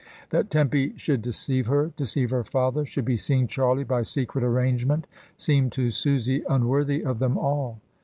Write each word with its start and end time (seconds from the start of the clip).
That 0.31 0.49
Tempy 0.49 0.97
should 0.97 1.21
deceive 1.21 1.67
her, 1.67 1.93
deceive 1.95 2.31
her 2.31 2.43
father, 2.43 2.85
should 2.85 3.05
be 3.05 3.15
seeing 3.17 3.45
Charlie 3.45 3.83
by 3.83 4.01
secret 4.01 4.43
arrangement, 4.43 5.05
seemed 5.37 5.73
to 5.73 5.91
Susy 5.91 6.41
unworthy 6.49 7.05
of 7.05 7.19
them 7.19 7.37
all. 7.37 7.79